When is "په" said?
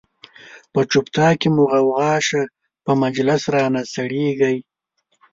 0.73-0.79